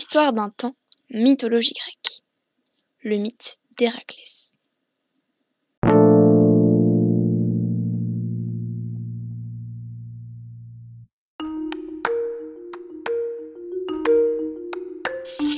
[0.00, 0.76] Histoire d'un temps,
[1.10, 2.22] mythologie grecque.
[3.02, 4.52] Le mythe d'Héraclès.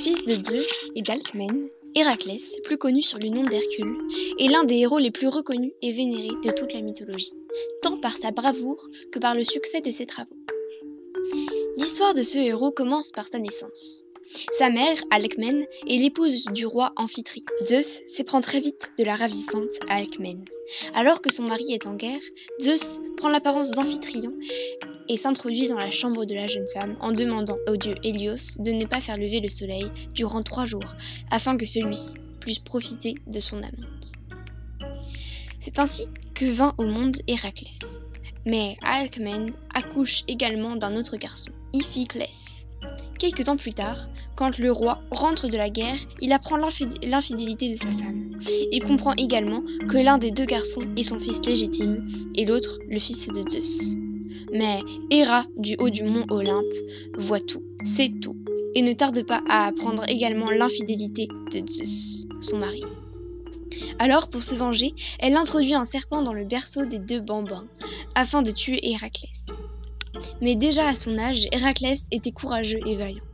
[0.03, 3.99] Fils de Zeus et d'Alcmène, Héraclès, plus connu sur le nom d'Hercule,
[4.39, 7.35] est l'un des héros les plus reconnus et vénérés de toute la mythologie,
[7.83, 10.39] tant par sa bravoure que par le succès de ses travaux.
[11.77, 14.03] L'histoire de ce héros commence par sa naissance.
[14.53, 17.45] Sa mère, Alcmène, est l'épouse du roi Amphitryon.
[17.65, 20.45] Zeus s'éprend très vite de la ravissante Alcmène.
[20.95, 22.21] Alors que son mari est en guerre,
[22.61, 24.33] Zeus prend l'apparence d'Amphitryon
[25.09, 28.71] et s'introduit dans la chambre de la jeune femme en demandant au dieu Hélios de
[28.71, 30.95] ne pas faire lever le soleil durant trois jours
[31.31, 34.13] afin que celui-ci puisse profiter de son amante.
[35.59, 38.01] C'est ainsi que vint au monde Héraclès.
[38.47, 42.70] Mais Alcmène accouche également d'un autre garçon, Iphiclès.
[43.21, 47.77] Quelque temps plus tard, quand le roi rentre de la guerre, il apprend l'infidélité de
[47.77, 48.31] sa femme.
[48.73, 52.99] Il comprend également que l'un des deux garçons est son fils légitime et l'autre le
[52.99, 53.95] fils de Zeus.
[54.55, 56.73] Mais Héra, du haut du mont Olympe,
[57.19, 58.39] voit tout, sait tout,
[58.75, 62.85] et ne tarde pas à apprendre également l'infidélité de Zeus, son mari.
[63.99, 67.67] Alors, pour se venger, elle introduit un serpent dans le berceau des deux bambins,
[68.15, 69.49] afin de tuer Héraclès.
[70.41, 73.25] Mais déjà à son âge, Héraclès était courageux et vaillant.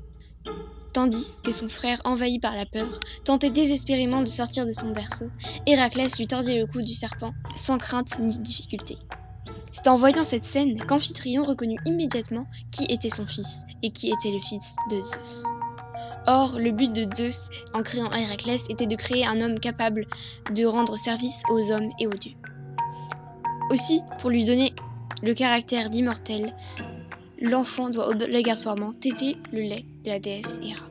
[0.92, 5.26] Tandis que son frère, envahi par la peur, tentait désespérément de sortir de son berceau,
[5.66, 8.96] Héraclès lui tordit le cou du serpent, sans crainte ni difficulté.
[9.70, 14.30] C'est en voyant cette scène qu'Amphitryon reconnut immédiatement qui était son fils et qui était
[14.30, 15.44] le fils de Zeus.
[16.26, 20.06] Or, le but de Zeus en créant Héraclès était de créer un homme capable
[20.54, 22.36] de rendre service aux hommes et aux dieux.
[23.70, 24.72] Aussi, pour lui donner
[25.22, 26.54] le caractère d'immortel,
[27.40, 30.86] l'enfant doit obligatoirement téter le lait de la déesse Héra.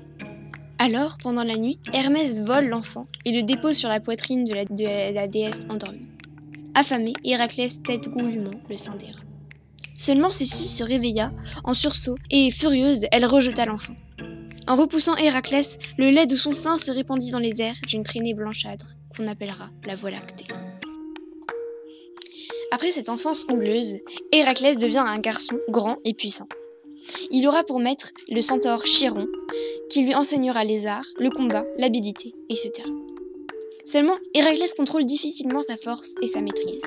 [0.77, 4.53] Alors, pendant la nuit, Hermès vole l'enfant et le dépose sur la poitrine de
[5.13, 6.07] la, déesse endormie.
[6.73, 9.19] Affamé, Héraclès tête goulûment le sein d'Héra.
[9.95, 11.31] Seulement Cécile se réveilla
[11.63, 13.95] en sursaut et, furieuse, elle rejeta l'enfant.
[14.67, 18.33] En repoussant Héraclès, le lait de son sein se répandit dans les airs d'une traînée
[18.33, 20.47] blanchâtre qu'on appellera la Voie lactée.
[22.71, 23.97] Après cette enfance houleuse,
[24.31, 26.47] Héraclès devient un garçon grand et puissant.
[27.29, 29.27] Il aura pour maître le centaure Chiron,
[29.89, 32.71] qui lui enseignera les arts, le combat, l'habilité, etc.
[33.83, 36.83] Seulement, Héraclès contrôle difficilement sa force et sa maîtrise.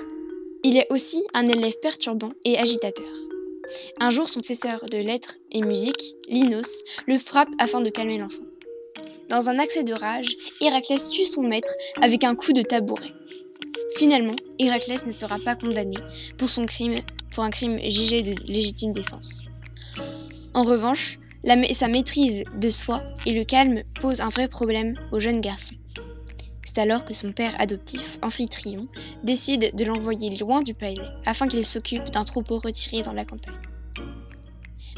[0.65, 3.07] Il est aussi un élève perturbant et agitateur.
[4.01, 8.43] Un jour, son professeur de lettres et musique, Linos, le frappe afin de calmer l'enfant.
[9.29, 11.73] Dans un accès de rage, Héraclès tue son maître
[12.03, 13.13] avec un coup de tabouret.
[13.99, 15.97] Finalement, Héraclès ne sera pas condamné
[16.37, 17.01] pour son crime,
[17.33, 19.49] pour un crime jugé de légitime défense.
[20.55, 21.19] En revanche,
[21.73, 25.75] sa maîtrise de soi et le calme posent un vrai problème au jeune garçon.
[26.65, 28.87] C'est alors que son père adoptif, Amphitryon,
[29.25, 33.59] décide de l'envoyer loin du palais afin qu'il s'occupe d'un troupeau retiré dans la campagne.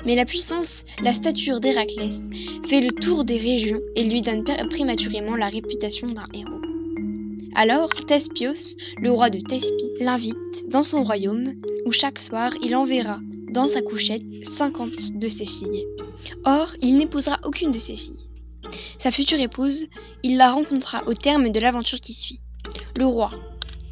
[0.05, 2.25] Mais la puissance, la stature d'Héraclès
[2.69, 6.60] fait le tour des régions et lui donne prématurément la réputation d'un héros.
[7.55, 10.37] Alors, Thespios, le roi de Thespie, l'invite
[10.69, 13.19] dans son royaume, où chaque soir il enverra
[13.53, 15.85] dans sa couchette 50 de ses filles.
[16.45, 18.29] Or, il n'épousera aucune de ses filles.
[18.99, 19.87] Sa future épouse,
[20.23, 22.41] il la rencontra au terme de l'aventure qui suit.
[22.95, 23.31] Le roi,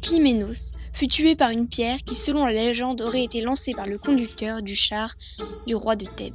[0.01, 3.97] Clyménos, fut tué par une pierre qui, selon la légende, aurait été lancée par le
[3.97, 5.15] conducteur du char
[5.67, 6.33] du roi de Thèbes.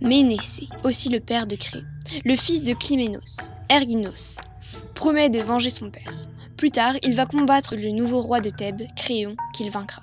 [0.00, 1.82] Ménécée, aussi le père de Cré,
[2.24, 4.38] le fils de Clyménos, Erginos,
[4.94, 6.12] promet de venger son père.
[6.56, 10.00] Plus tard, il va combattre le nouveau roi de Thèbes, Créon, qu'il vaincra.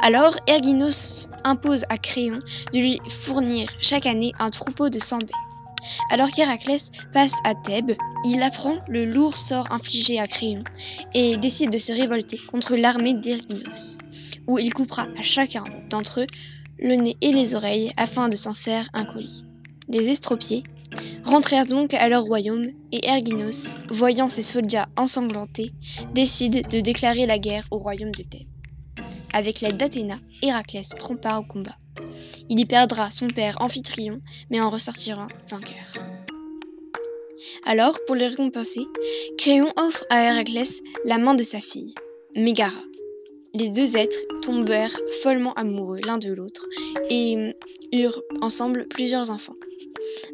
[0.00, 2.40] Alors, Erginos impose à Créon
[2.72, 5.30] de lui fournir chaque année un troupeau de 100 bêtes.
[6.10, 7.92] Alors qu'Héraclès passe à Thèbes,
[8.24, 10.64] il apprend le lourd sort infligé à Créon
[11.12, 13.98] et décide de se révolter contre l'armée d'Erginos,
[14.46, 16.26] où il coupera à chacun d'entre eux
[16.78, 19.44] le nez et les oreilles afin de s'en faire un collier.
[19.88, 20.64] Les estropiés
[21.24, 25.72] rentrèrent donc à leur royaume et Erginos, voyant ses soldats ensanglantés,
[26.12, 28.46] décide de déclarer la guerre au royaume de Thèbes.
[29.32, 31.76] Avec l'aide d'Athéna, Héraclès prend part au combat.
[32.48, 34.20] Il y perdra son père Amphitryon,
[34.50, 36.04] mais en ressortira vainqueur.
[37.66, 38.86] Alors, pour le récompenser,
[39.38, 41.94] Créon offre à Héraclès la main de sa fille,
[42.36, 42.80] Mégara.
[43.54, 46.66] Les deux êtres tombèrent follement amoureux l'un de l'autre
[47.10, 47.54] et
[47.92, 49.54] eurent ensemble plusieurs enfants.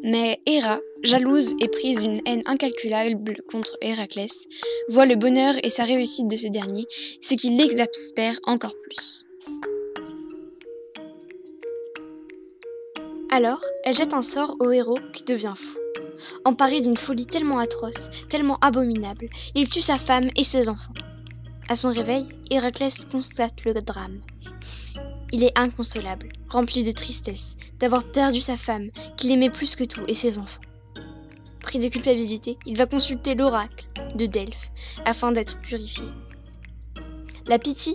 [0.03, 4.47] Mais Héra, jalouse et prise d'une haine incalculable contre Héraclès,
[4.89, 6.85] voit le bonheur et sa réussite de ce dernier,
[7.21, 9.25] ce qui l'exaspère encore plus.
[13.29, 15.77] Alors, elle jette un sort au héros qui devient fou.
[16.45, 20.93] emparé d'une folie tellement atroce, tellement abominable, il tue sa femme et ses enfants.
[21.69, 24.19] À son réveil, Héraclès constate le drame.
[25.33, 30.03] Il est inconsolable, rempli de tristesse, d'avoir perdu sa femme, qu'il aimait plus que tout,
[30.07, 30.61] et ses enfants.
[31.61, 34.71] Pris de culpabilité, il va consulter l'oracle de Delphes
[35.05, 36.05] afin d'être purifié.
[37.47, 37.93] La pitié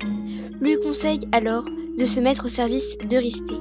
[0.61, 1.65] lui conseille alors
[1.99, 3.55] de se mettre au service d'Eurysthée.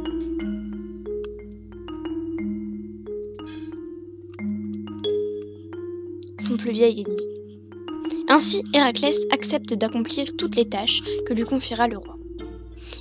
[6.37, 7.23] Son plus vieil ennemi.
[8.29, 12.14] Ainsi, Héraclès accepte d'accomplir toutes les tâches que lui confiera le roi.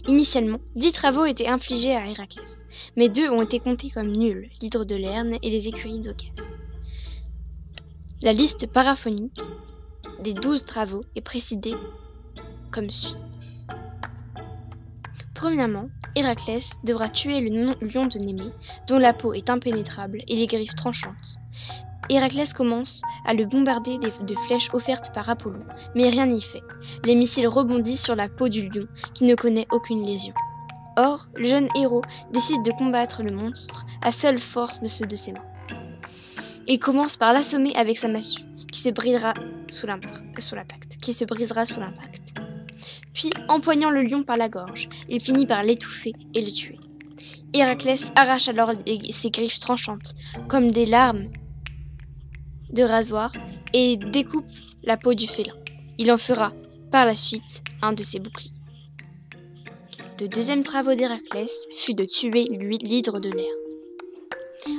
[0.06, 2.66] Initialement, dix travaux étaient infligés à Héraclès,
[2.96, 6.56] mais deux ont été comptés comme nuls, l'hydre de Lerne et les écuries d'Ocas.
[8.22, 9.40] La liste paraphonique
[10.20, 11.74] des douze travaux est précédée
[12.70, 13.16] comme suit.
[15.34, 18.52] Premièrement, Héraclès devra tuer le lion de Némée,
[18.88, 21.38] dont la peau est impénétrable et les griffes tranchantes.
[22.10, 25.64] Héraclès commence à le bombarder de flèches offertes par Apollon,
[25.94, 26.62] mais rien n'y fait.
[27.04, 30.34] Les missiles rebondissent sur la peau du lion, qui ne connaît aucune lésion.
[30.96, 32.02] Or, le jeune héros
[32.32, 35.44] décide de combattre le monstre à seule force de ceux de ses mains.
[36.68, 39.34] Il commence par l'assommer avec sa massue, qui se brisera
[39.68, 40.98] sous l'impact.
[41.00, 42.34] Qui se brisera sous l'impact.
[43.12, 46.78] Puis, empoignant le lion par la gorge, il finit par l'étouffer et le tuer.
[47.52, 48.72] Héraclès arrache alors
[49.10, 50.14] ses griffes tranchantes,
[50.48, 51.28] comme des larmes
[52.70, 53.32] de rasoir
[53.72, 54.46] et découpe
[54.82, 55.54] la peau du félin.
[55.98, 56.52] Il en fera
[56.90, 58.50] par la suite un de ses boucliers.
[60.20, 63.52] Le deuxième travaux d'Héraclès fut de tuer l'hydre de l'air.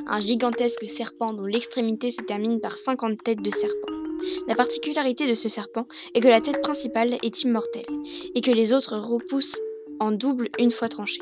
[0.08, 3.92] Un gigantesque serpent dont l'extrémité se termine par 50 têtes de serpent.
[4.48, 7.86] La particularité de ce serpent est que la tête principale est immortelle
[8.34, 9.60] et que les autres repoussent
[10.00, 11.22] en double une fois tranchés.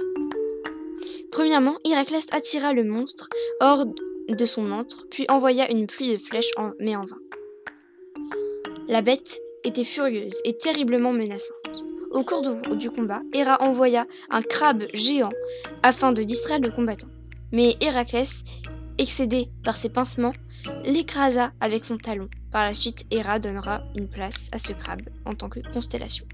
[1.31, 3.29] Premièrement, Héraclès attira le monstre
[3.59, 3.85] hors
[4.29, 7.17] de son antre, puis envoya une pluie de flèches, mais en vain.
[8.87, 11.85] La bête était furieuse et terriblement menaçante.
[12.11, 12.41] Au cours
[12.75, 15.31] du, combat, Héra envoya un crabe géant
[15.81, 17.07] afin de distraire le combattant.
[17.51, 18.43] Mais Héraclès,
[18.97, 20.33] excédé par ses pincements,
[20.83, 22.29] l'écrasa avec son talon.
[22.51, 26.25] Par la suite, Héra donnera une place à ce crabe en tant que constellation.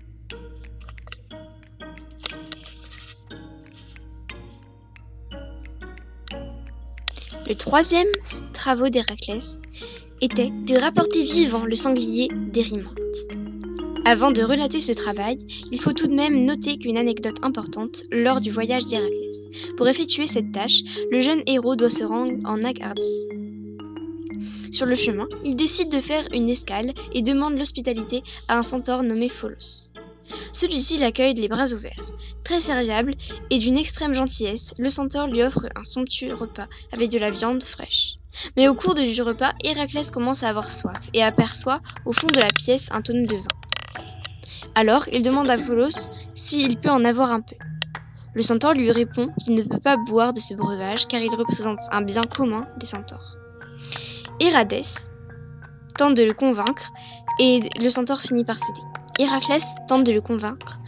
[7.50, 8.08] Le troisième
[8.54, 9.58] travaux d'Héraclès
[10.22, 12.96] était de rapporter vivant le sanglier d'Érimante.
[14.06, 15.40] Avant de relater ce travail,
[15.72, 19.50] il faut tout de même noter qu'une anecdote importante lors du voyage d'Héraclès.
[19.78, 23.28] Pour effectuer cette tâche, le jeune héros doit se rendre en Acardie.
[24.72, 29.02] Sur le chemin, il décide de faire une escale et demande l'hospitalité à un centaure
[29.02, 29.92] nommé Pholos.
[30.52, 32.12] Celui-ci l'accueille les bras ouverts.
[32.44, 33.16] Très serviable
[33.50, 37.64] et d'une extrême gentillesse, le centaure lui offre un somptueux repas avec de la viande
[37.64, 38.16] fraîche.
[38.56, 42.40] Mais au cours du repas, Héraclès commence à avoir soif et aperçoit au fond de
[42.40, 43.48] la pièce un tonneau de vin.
[44.76, 47.56] Alors, il demande à Pholos s'il peut en avoir un peu.
[48.34, 51.80] Le centaure lui répond qu'il ne peut pas boire de ce breuvage car il représente
[51.92, 53.36] un bien commun des centaures.
[54.40, 55.10] Héraclès
[55.98, 56.92] tente de le convaincre
[57.40, 58.82] et le centaure finit par céder.
[59.20, 60.80] Héraclès tente de le convaincre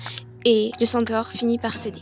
[0.45, 2.01] et le centaure finit par céder.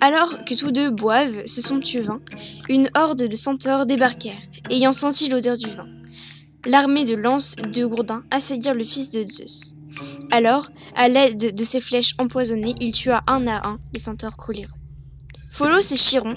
[0.00, 2.20] Alors que tous deux boivent ce somptueux vin,
[2.68, 5.86] une horde de centaures débarquèrent, ayant senti l'odeur du vin.
[6.64, 9.74] L'armée de lances de Gourdin assaillirent le fils de Zeus.
[10.30, 14.72] Alors, à l'aide de ses flèches empoisonnées, il tua un à un les centaures coléreux.
[15.50, 16.36] Pholos et Chiron,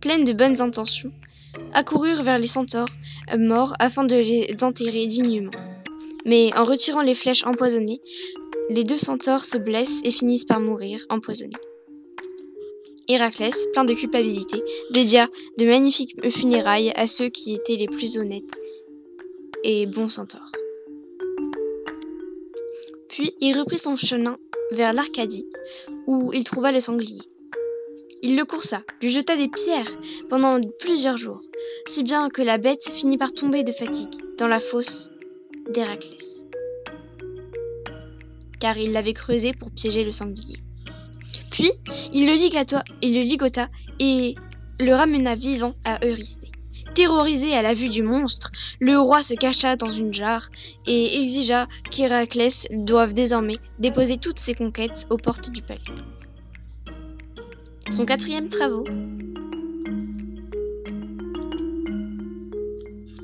[0.00, 1.12] pleines de bonnes intentions,
[1.74, 2.88] accoururent vers les centaures
[3.36, 5.50] morts afin de les enterrer dignement.
[6.24, 8.00] Mais en retirant les flèches empoisonnées,
[8.70, 11.52] les deux centaures se blessent et finissent par mourir empoisonnés.
[13.08, 18.58] Héraclès, plein de culpabilité, dédia de magnifiques funérailles à ceux qui étaient les plus honnêtes
[19.64, 20.52] et bons centaures.
[23.08, 24.38] Puis il reprit son chemin
[24.72, 25.46] vers l'Arcadie,
[26.06, 27.22] où il trouva le sanglier.
[28.22, 29.98] Il le coursa, lui jeta des pierres
[30.28, 31.40] pendant plusieurs jours,
[31.86, 35.10] si bien que la bête finit par tomber de fatigue dans la fosse
[35.72, 36.44] d'Héraclès,
[38.58, 40.56] car il l'avait creusé pour piéger le sanglier.
[41.50, 41.70] Puis,
[42.12, 42.34] il le,
[43.22, 44.34] ligota, et
[44.80, 46.50] le ramena vivant à Eurysthée.
[46.94, 50.48] Terrorisé à la vue du monstre, le roi se cacha dans une jarre
[50.86, 55.80] et exigea qu'Héraclès doive désormais déposer toutes ses conquêtes aux portes du palais.
[57.90, 58.84] Son quatrième travaux.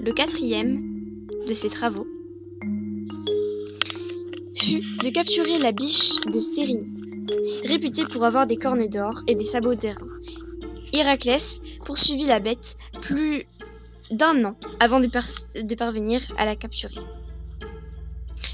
[0.00, 2.06] Le quatrième de ses travaux
[5.04, 7.28] de capturer la biche de Cérine,
[7.64, 10.08] réputée pour avoir des cornes d'or et des sabots d'airain.
[10.94, 13.46] Héraclès poursuivit la bête plus
[14.10, 17.02] d'un an avant de, parvenir à la capturer.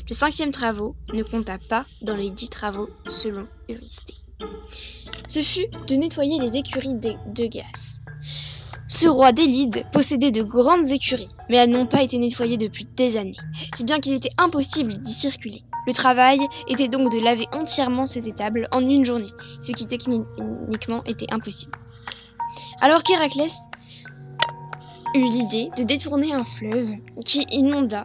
[0.09, 4.14] Le cinquième travaux ne compta pas dans les dix travaux selon Eurysthée.
[5.28, 7.49] Ce fut de nettoyer les écuries de, de.
[8.92, 13.16] Ce roi d'Élide possédait de grandes écuries, mais elles n'ont pas été nettoyées depuis des
[13.16, 13.37] années,
[13.73, 15.62] si bien qu'il était impossible d'y circuler.
[15.87, 19.30] Le travail était donc de laver entièrement ces étables en une journée,
[19.62, 21.70] ce qui techniquement était impossible.
[22.80, 23.61] Alors qu'Héraclès
[25.14, 26.90] eut l'idée de détourner un fleuve
[27.25, 28.02] qui inonda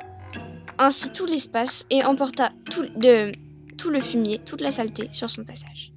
[0.77, 2.86] ainsi tout l'espace et emporta tout,
[3.75, 5.94] tout le fumier, toute la saleté sur son passage.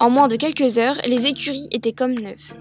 [0.00, 2.52] En moins de quelques heures, les écuries étaient comme neuves.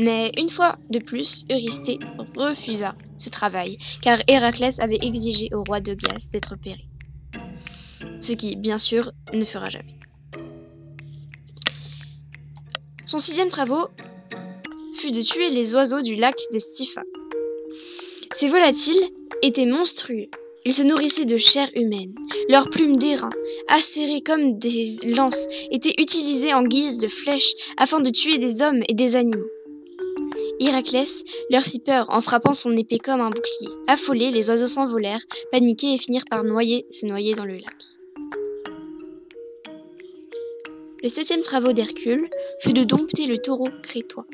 [0.00, 1.98] Mais une fois de plus, Eurysthée
[2.34, 6.88] refusa ce travail, car Héraclès avait exigé au roi de glace d'être péri.
[8.22, 9.98] Ce qui, bien sûr, ne fera jamais.
[13.04, 13.88] Son sixième travaux
[14.96, 17.02] fut de tuer les oiseaux du lac de Stypha.
[18.34, 19.02] Ces volatiles
[19.42, 20.30] étaient monstrueux.
[20.64, 22.14] Ils se nourrissaient de chair humaine.
[22.48, 23.30] Leurs plumes d'airain,
[23.68, 28.82] acérées comme des lances, étaient utilisées en guise de flèches afin de tuer des hommes
[28.88, 29.48] et des animaux.
[30.60, 33.74] Héraclès leur fit peur en frappant son épée comme un bouclier.
[33.88, 37.76] Affolés, les oiseaux s'envolèrent, paniqués et finirent par se noyer dans le lac.
[41.02, 42.28] Le septième travaux d'Hercule
[42.60, 44.26] fut de dompter le taureau crétois.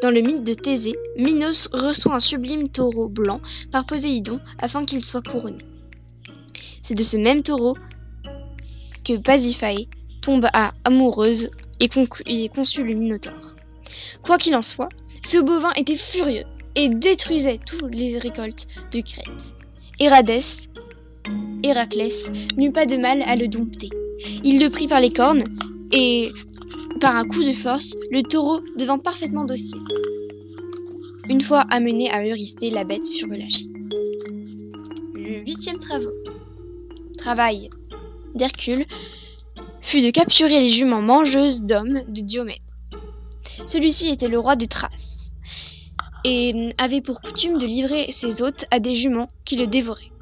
[0.00, 5.04] Dans le mythe de Thésée, Minos reçoit un sublime taureau blanc par Poséidon afin qu'il
[5.04, 5.62] soit couronné.
[6.82, 7.76] C'est de ce même taureau
[9.04, 9.86] que Pasiphae
[10.22, 11.90] tombe à amoureuse et,
[12.24, 13.56] et conçut le Minotaure.
[14.22, 14.88] Quoi qu'il en soit,
[15.22, 19.54] ce bovin était furieux et détruisait toutes les récoltes de Crète.
[19.98, 20.40] Hérades,
[21.62, 23.90] Héraclès, n'eut pas de mal à le dompter.
[24.44, 25.44] Il le prit par les cornes
[25.92, 26.30] et,
[27.00, 29.80] par un coup de force, le taureau devint parfaitement docile.
[31.28, 33.66] Une fois amené à Eurysthée, la bête fut relâchée.
[35.14, 36.08] Le huitième travail,
[37.18, 37.70] travail
[38.34, 38.84] d'Hercule
[39.80, 42.58] fut de capturer les juments mangeuses d'hommes de Diomède.
[43.66, 45.32] Celui-ci était le roi de Thrace
[46.24, 50.12] et avait pour coutume de livrer ses hôtes à des juments qui le dévoraient.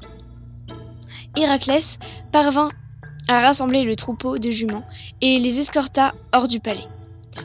[1.35, 1.99] Héraclès
[2.31, 2.71] parvint
[3.27, 4.85] à rassembler le troupeau de juments
[5.21, 6.87] et les escorta hors du palais.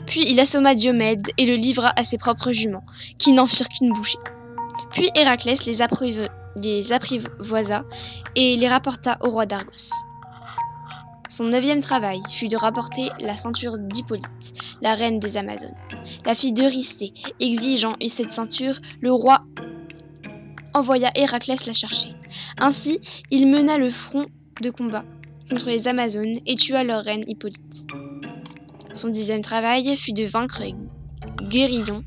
[0.07, 2.85] Puis il assomma Diomède et le livra à ses propres juments,
[3.19, 4.17] qui n'en firent qu'une bouchée.
[4.91, 7.83] Puis Héraclès les apprivoisa
[8.35, 9.91] et les rapporta au roi d'Argos.
[11.35, 15.75] Son neuvième travail fut de rapporter la ceinture d'Hippolyte, la reine des Amazones.
[16.25, 17.11] La fille d'Eurysthée,
[17.41, 19.43] exigeant cette ceinture, le roi
[20.73, 22.11] envoya Héraclès la chercher.
[22.57, 23.01] Ainsi,
[23.31, 24.25] il mena le front
[24.61, 25.03] de combat
[25.49, 27.85] contre les Amazones et tua leur reine Hippolyte.
[28.93, 30.63] Son dixième travail fut de vaincre
[31.41, 32.05] Guérillon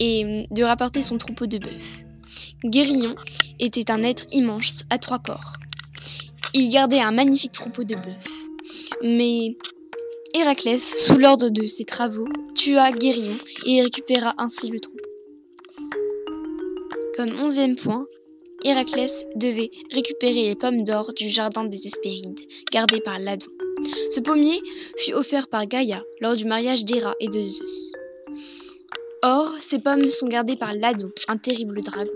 [0.00, 2.04] et de rapporter son troupeau de bœufs.
[2.64, 3.14] Guérillon
[3.60, 5.58] était un être immense à trois corps.
[6.54, 8.18] Il gardait un magnifique troupeau de bœufs.
[9.06, 9.54] Mais
[10.32, 15.04] Héraclès, sous l'ordre de ses travaux, tua Guérillon et récupéra ainsi le troupeau.
[17.14, 18.06] Comme onzième point,
[18.64, 22.40] Héraclès devait récupérer les pommes d'or du jardin des Hespérides,
[22.72, 23.48] gardées par Ladon.
[24.08, 24.58] Ce pommier
[24.96, 27.92] fut offert par Gaïa lors du mariage d'Héra et de Zeus.
[29.22, 32.10] Or, ces pommes sont gardées par Ladon, un terrible dragon.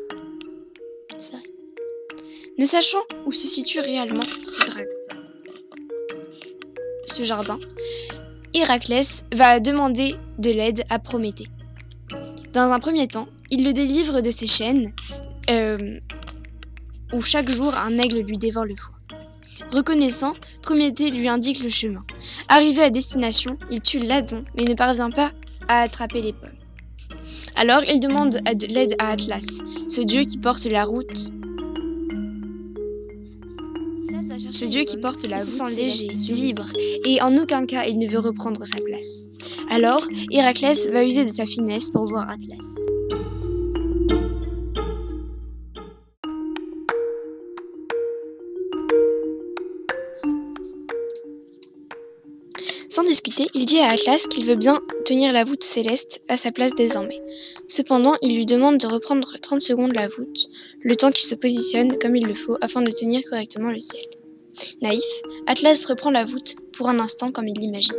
[2.57, 4.98] Ne sachant où se situe réellement ce dragon,
[7.25, 7.59] jardin,
[8.55, 11.49] Héraclès va demander de l'aide à Prométhée.
[12.53, 14.93] Dans un premier temps, il le délivre de ses chaînes,
[15.51, 15.99] euh,
[17.13, 18.95] où chaque jour un aigle lui dévore le foie.
[19.73, 22.03] Reconnaissant, Prométhée lui indique le chemin.
[22.49, 25.33] Arrivé à destination, il tue Ladon, mais ne parvient pas
[25.69, 26.53] à attraper les pommes.
[27.57, 29.47] Alors il demande de l'aide à Atlas,
[29.89, 31.33] ce dieu qui porte la route
[34.39, 36.67] ce dieu qui porte la se sent léger, libre,
[37.05, 39.27] et en aucun cas il ne veut reprendre sa place.
[39.71, 42.79] Alors, Héraclès va user de sa finesse pour voir Atlas.
[52.91, 56.51] Sans discuter, il dit à Atlas qu'il veut bien tenir la voûte céleste à sa
[56.51, 57.21] place désormais.
[57.69, 60.49] Cependant, il lui demande de reprendre 30 secondes la voûte,
[60.81, 64.03] le temps qu'il se positionne comme il le faut afin de tenir correctement le ciel.
[64.83, 65.05] Naïf,
[65.47, 67.97] Atlas reprend la voûte pour un instant comme il l'imagine.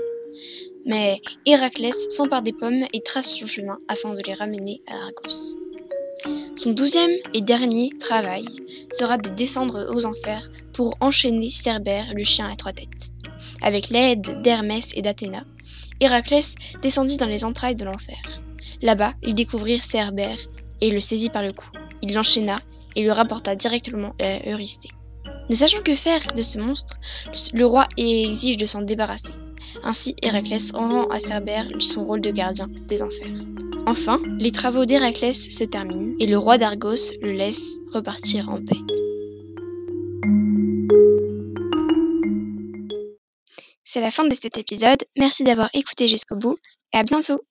[0.86, 5.56] Mais Héraclès s'empare des pommes et trace son chemin afin de les ramener à Argos.
[6.56, 8.46] Son douzième et dernier travail
[8.92, 13.12] sera de descendre aux enfers pour enchaîner Cerbère, le chien à trois têtes.
[13.62, 15.46] Avec l'aide d'Hermès et d'Athéna,
[16.02, 18.20] Héraclès descendit dans les entrailles de l'enfer.
[18.82, 20.38] Là-bas, ils découvrirent Cerbère
[20.82, 21.70] et le saisit par le cou.
[22.02, 22.60] Il l'enchaîna
[22.96, 24.90] et le rapporta directement à Eurysthée.
[25.50, 27.00] Ne sachant que faire de ce monstre,
[27.54, 29.34] le roi exige de s'en débarrasser.
[29.84, 33.28] Ainsi, Héraclès rend à Cerbère son rôle de gardien des enfers.
[33.86, 38.78] Enfin, les travaux d'Héraclès se terminent et le roi d'Argos le laisse repartir en paix.
[43.84, 45.04] C'est la fin de cet épisode.
[45.18, 46.58] Merci d'avoir écouté jusqu'au bout
[46.94, 47.42] et à bientôt.